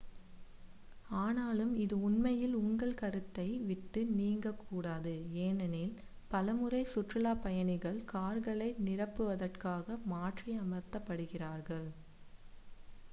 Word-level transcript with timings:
ஆனாலும் 1.15 1.73
இது 1.77 1.95
உண்மையில் 2.01 2.55
உங்கள் 2.59 2.95
கருத்தை 2.95 3.45
விட்டு 3.63 4.01
நீங்கக் 4.13 4.63
கூடாது 4.63 5.13
ஏனெனில் 5.41 5.93
பலமுறை 6.29 6.81
சுற்றுலாப் 6.87 7.43
பயணிகள் 7.43 8.01
கார்களை 8.07 8.69
நிரப்புவதற்காக 8.85 9.99
மாற்றி 10.07 10.53
அமர்த்தப்படுகிறார்கள் 10.59 11.89